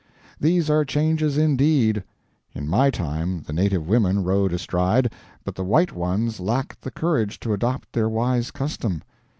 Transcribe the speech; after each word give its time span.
These 0.39 0.67
are 0.67 0.83
changes, 0.83 1.37
indeed. 1.37 2.03
In 2.55 2.67
my 2.67 2.89
time 2.89 3.43
the 3.45 3.53
native 3.53 3.87
women 3.87 4.23
rode 4.23 4.51
astride, 4.51 5.13
but 5.43 5.53
the 5.53 5.63
white 5.63 5.91
ones 5.91 6.39
lacked 6.39 6.81
the 6.81 6.89
courage 6.89 7.39
to 7.41 7.53
adopt 7.53 7.93
their 7.93 8.09
wise 8.09 8.49
custom. 8.49 9.03